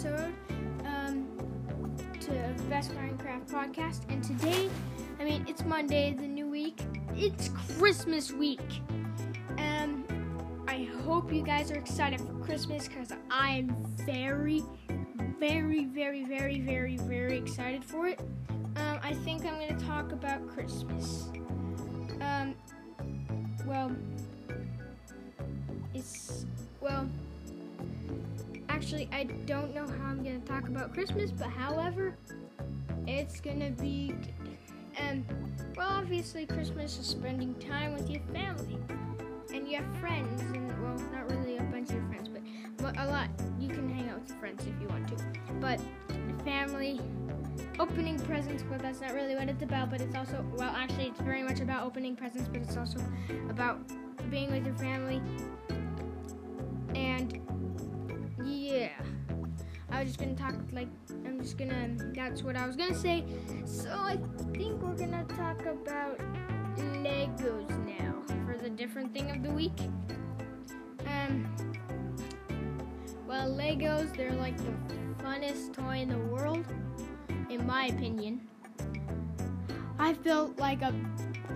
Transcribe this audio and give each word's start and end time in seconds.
episode 0.00 0.32
um, 0.86 1.26
to 2.20 2.30
Best 2.70 2.92
Minecraft 2.94 3.50
Podcast. 3.50 4.00
And 4.08 4.24
today, 4.24 4.70
I 5.18 5.24
mean, 5.24 5.44
it's 5.46 5.62
Monday, 5.62 6.14
the 6.14 6.26
new 6.26 6.48
week. 6.48 6.80
It's 7.14 7.50
Christmas 7.76 8.32
week. 8.32 8.80
and 9.58 10.04
I 10.66 10.88
hope 11.04 11.30
you 11.30 11.42
guys 11.42 11.70
are 11.70 11.76
excited 11.76 12.18
for 12.18 12.32
Christmas 12.42 12.88
because 12.88 13.12
I 13.30 13.50
am 13.50 13.76
very, 14.06 14.62
very, 15.38 15.84
very, 15.84 16.24
very, 16.24 16.60
very, 16.60 16.96
very 16.96 17.36
excited 17.36 17.84
for 17.84 18.06
it. 18.06 18.20
Um, 18.76 19.00
I 19.02 19.12
think 19.24 19.44
I'm 19.44 19.56
going 19.56 19.76
to 19.76 19.84
talk 19.84 20.12
about 20.12 20.48
Christmas. 20.48 21.28
Um, 22.22 22.54
well, 23.66 23.94
it's 25.92 26.46
actually 28.90 29.08
I 29.12 29.22
don't 29.46 29.72
know 29.72 29.86
how 29.86 30.06
I'm 30.06 30.24
gonna 30.24 30.40
talk 30.40 30.66
about 30.66 30.92
Christmas, 30.92 31.30
but 31.30 31.48
however, 31.48 32.16
it's 33.06 33.40
gonna 33.40 33.70
be 33.70 34.16
and 34.98 35.24
well 35.76 35.86
obviously 35.88 36.44
Christmas 36.44 36.98
is 36.98 37.06
spending 37.06 37.54
time 37.54 37.94
with 37.94 38.10
your 38.10 38.20
family 38.32 38.78
and 39.54 39.68
your 39.68 39.84
friends 40.00 40.42
and 40.42 40.82
well 40.82 40.96
not 41.12 41.30
really 41.30 41.58
a 41.58 41.62
bunch 41.62 41.90
of 41.90 42.04
friends 42.08 42.28
but, 42.28 42.42
but 42.78 42.98
a 42.98 43.06
lot. 43.06 43.28
You 43.60 43.68
can 43.68 43.88
hang 43.88 44.08
out 44.08 44.22
with 44.22 44.30
your 44.30 44.38
friends 44.38 44.66
if 44.66 44.82
you 44.82 44.88
want 44.88 45.06
to 45.06 45.24
but 45.60 45.80
family 46.44 47.00
opening 47.78 48.18
presents 48.18 48.64
but 48.68 48.80
that's 48.80 49.00
not 49.00 49.14
really 49.14 49.36
what 49.36 49.48
it's 49.48 49.62
about 49.62 49.88
but 49.88 50.00
it's 50.00 50.16
also 50.16 50.44
well 50.56 50.74
actually 50.74 51.06
it's 51.06 51.20
very 51.20 51.44
much 51.44 51.60
about 51.60 51.86
opening 51.86 52.16
presents 52.16 52.48
but 52.48 52.60
it's 52.60 52.76
also 52.76 52.98
about 53.50 53.78
being 54.30 54.50
with 54.50 54.66
your 54.66 54.74
family 54.74 55.22
and 56.96 57.40
yeah. 58.44 58.90
I 59.92 60.04
was 60.04 60.08
just 60.08 60.20
gonna 60.20 60.34
talk 60.34 60.54
like 60.72 60.88
i'm 61.26 61.40
just 61.40 61.58
gonna 61.58 61.96
that's 62.14 62.42
what 62.42 62.56
i 62.56 62.66
was 62.66 62.76
gonna 62.76 62.94
say. 62.94 63.24
So 63.64 63.90
i 63.90 64.18
think 64.52 64.80
we're 64.80 64.96
gonna 64.96 65.24
talk 65.24 65.66
about 65.66 66.18
legos 67.02 67.68
now 67.86 68.14
for 68.46 68.56
the 68.56 68.70
different 68.70 69.12
thing 69.12 69.30
of 69.30 69.42
the 69.42 69.50
week. 69.50 69.78
Um 71.06 71.54
well 73.26 73.50
legos 73.50 74.16
they're 74.16 74.32
like 74.32 74.56
the 74.58 75.24
funnest 75.24 75.74
toy 75.74 75.98
in 75.98 76.08
the 76.08 76.18
world 76.18 76.64
in 77.48 77.66
my 77.66 77.86
opinion. 77.86 78.48
I 79.98 80.12
built 80.14 80.58
like 80.58 80.82
a 80.82 80.94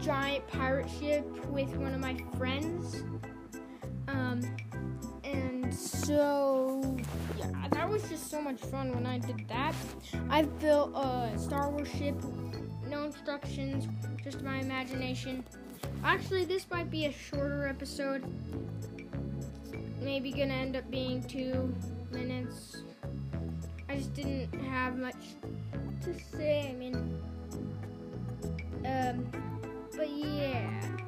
giant 0.00 0.46
pirate 0.48 0.90
ship 1.00 1.24
with 1.46 1.74
one 1.76 1.94
of 1.94 2.00
my 2.00 2.16
friends. 2.36 3.04
Um 4.08 4.42
and 5.22 5.72
so 5.74 6.63
was 7.94 8.08
just 8.08 8.28
so 8.28 8.42
much 8.42 8.58
fun 8.58 8.92
when 8.92 9.06
I 9.06 9.18
did 9.18 9.46
that. 9.46 9.72
I've 10.28 10.58
built 10.58 10.90
a 10.96 11.30
Star 11.38 11.70
Wars 11.70 11.86
ship, 11.88 12.16
no 12.88 13.04
instructions, 13.04 13.86
just 14.20 14.42
my 14.42 14.58
imagination. 14.58 15.44
Actually, 16.02 16.44
this 16.44 16.68
might 16.72 16.90
be 16.90 17.06
a 17.06 17.12
shorter 17.12 17.68
episode. 17.68 18.24
Maybe 20.00 20.32
gonna 20.32 20.54
end 20.54 20.74
up 20.74 20.90
being 20.90 21.22
two 21.22 21.72
minutes. 22.10 22.82
I 23.88 23.94
just 23.94 24.12
didn't 24.12 24.52
have 24.64 24.98
much 24.98 25.36
to 26.02 26.18
say. 26.18 26.70
I 26.70 26.72
mean, 26.72 26.96
um, 28.84 29.24
but 29.96 30.10
yeah. 30.10 31.03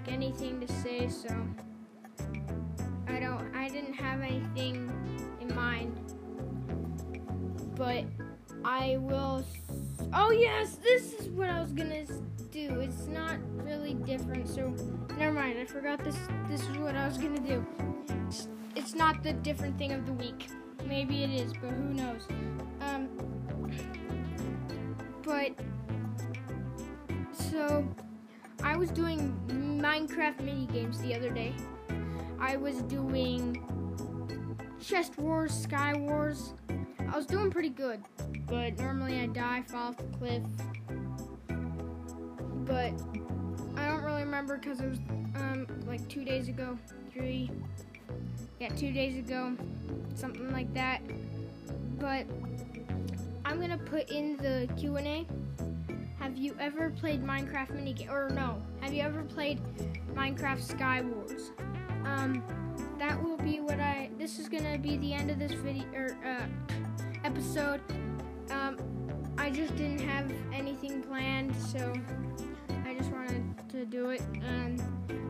Like 0.00 0.12
anything 0.12 0.60
to 0.60 0.72
say 0.72 1.08
so 1.08 1.28
I 3.08 3.18
don't 3.20 3.54
I 3.54 3.68
didn't 3.68 3.94
have 3.94 4.20
anything 4.20 4.90
in 5.40 5.54
mind 5.54 5.98
but 7.76 8.04
I 8.64 8.98
will 9.00 9.44
Oh 10.12 10.32
yes, 10.32 10.76
this 10.82 11.12
is 11.12 11.28
what 11.28 11.48
I 11.48 11.60
was 11.60 11.70
to 11.70 12.22
do. 12.50 12.80
It's 12.80 13.06
not 13.06 13.36
really 13.62 13.94
different. 13.94 14.48
So 14.48 14.74
never 15.16 15.32
mind. 15.32 15.56
I 15.58 15.64
forgot 15.64 16.02
this 16.02 16.16
this 16.48 16.62
is 16.62 16.78
what 16.78 16.96
I 16.96 17.06
was 17.06 17.16
to 17.16 17.28
do. 17.28 17.64
It's, 18.26 18.48
it's 18.74 18.94
not 18.94 19.22
the 19.22 19.34
different 19.34 19.78
thing 19.78 19.92
of 19.92 20.04
the 20.06 20.12
week. 20.14 20.48
Maybe 20.84 21.22
it 21.22 21.30
is, 21.30 21.52
but 21.52 21.70
who 21.70 21.94
knows. 21.94 22.26
Um 22.80 23.08
but 25.22 25.52
so 27.32 27.86
I 28.62 28.76
was 28.76 28.90
doing 28.90 29.34
Minecraft 29.80 30.40
mini 30.42 30.66
games 30.66 30.98
the 31.00 31.14
other 31.14 31.30
day. 31.30 31.54
I 32.38 32.56
was 32.56 32.82
doing 32.82 33.62
Chest 34.80 35.18
Wars, 35.18 35.52
Sky 35.52 35.94
Wars. 35.96 36.54
I 37.12 37.16
was 37.16 37.26
doing 37.26 37.50
pretty 37.50 37.70
good, 37.70 38.02
but 38.46 38.78
normally 38.78 39.20
I 39.20 39.26
die, 39.26 39.62
fall 39.62 39.88
off 39.88 39.96
the 39.96 40.04
cliff. 40.18 40.42
But 42.64 42.92
I 43.76 43.88
don't 43.88 44.02
really 44.02 44.22
remember 44.22 44.56
because 44.56 44.80
it 44.80 44.88
was 44.88 44.98
um 45.36 45.66
like 45.86 46.06
two 46.08 46.24
days 46.24 46.48
ago, 46.48 46.78
three, 47.12 47.50
yeah, 48.60 48.68
two 48.68 48.92
days 48.92 49.18
ago, 49.18 49.56
something 50.14 50.52
like 50.52 50.72
that. 50.74 51.00
But 51.98 52.26
I'm 53.44 53.60
gonna 53.60 53.78
put 53.78 54.10
in 54.10 54.36
the 54.36 54.68
Q 54.78 54.96
and 54.96 55.06
A. 55.06 55.26
Have 56.30 56.38
you 56.38 56.54
ever 56.60 56.90
played 56.90 57.24
Minecraft 57.24 57.72
minigame? 57.72 58.08
Or 58.08 58.30
no, 58.30 58.62
have 58.82 58.94
you 58.94 59.02
ever 59.02 59.24
played 59.24 59.60
Minecraft 60.14 60.62
Sky 60.62 61.00
Wars? 61.00 61.50
Um, 62.04 62.40
that 63.00 63.20
will 63.20 63.36
be 63.36 63.58
what 63.58 63.80
I. 63.80 64.10
This 64.16 64.38
is 64.38 64.48
gonna 64.48 64.78
be 64.78 64.96
the 64.98 65.12
end 65.12 65.32
of 65.32 65.40
this 65.40 65.50
video 65.50 65.84
or 65.92 66.16
uh, 66.24 66.46
episode. 67.24 67.80
Um, 68.48 68.78
I 69.38 69.50
just 69.50 69.74
didn't 69.74 70.08
have 70.08 70.32
anything 70.54 71.02
planned, 71.02 71.52
so 71.56 71.92
I 72.84 72.94
just 72.94 73.10
wanted 73.10 73.42
to 73.70 73.84
do 73.84 74.10
it. 74.10 74.22
Um, 74.48 74.78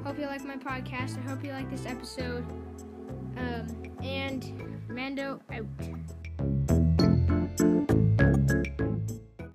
hope 0.04 0.18
you 0.18 0.26
like 0.26 0.44
my 0.44 0.58
podcast. 0.58 1.16
I 1.16 1.26
hope 1.26 1.42
you 1.42 1.52
like 1.52 1.70
this 1.70 1.86
episode. 1.86 2.44
Um, 3.38 3.66
and 4.02 4.84
Mando 4.90 5.40
out. 5.50 5.64